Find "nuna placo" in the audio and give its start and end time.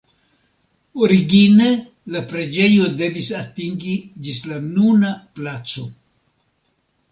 4.67-5.89